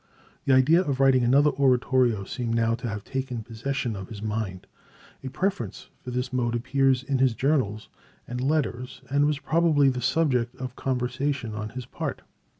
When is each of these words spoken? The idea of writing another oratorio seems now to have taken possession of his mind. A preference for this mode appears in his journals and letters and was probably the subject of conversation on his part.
The 0.45 0.53
idea 0.55 0.81
of 0.81 0.99
writing 0.99 1.23
another 1.23 1.51
oratorio 1.51 2.23
seems 2.23 2.55
now 2.55 2.73
to 2.73 2.89
have 2.89 3.03
taken 3.03 3.43
possession 3.43 3.95
of 3.95 4.09
his 4.09 4.19
mind. 4.19 4.65
A 5.23 5.29
preference 5.29 5.91
for 6.03 6.09
this 6.09 6.33
mode 6.33 6.55
appears 6.55 7.03
in 7.03 7.19
his 7.19 7.35
journals 7.35 7.87
and 8.27 8.41
letters 8.41 9.03
and 9.11 9.27
was 9.27 9.37
probably 9.37 9.89
the 9.89 10.01
subject 10.01 10.55
of 10.55 10.75
conversation 10.75 11.53
on 11.53 11.69
his 11.69 11.85
part. 11.85 12.23